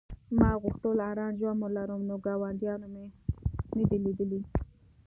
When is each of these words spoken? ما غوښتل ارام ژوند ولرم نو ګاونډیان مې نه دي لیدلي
ما 0.39 0.49
غوښتل 0.63 0.97
ارام 1.11 1.33
ژوند 1.39 1.59
ولرم 1.61 2.01
نو 2.09 2.15
ګاونډیان 2.25 2.81
مې 2.93 3.05
نه 3.77 3.83
دي 3.89 3.97
لیدلي 4.05 4.41